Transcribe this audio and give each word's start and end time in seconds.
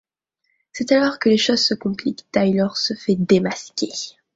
C'est 0.71 0.91
alors 0.93 1.19
que 1.19 1.29
les 1.29 1.37
choses 1.37 1.63
se 1.63 1.75
compliquent, 1.75 2.25
Taylor 2.31 2.75
se 2.75 2.95
fait 2.95 3.13
démasquer. 3.15 3.89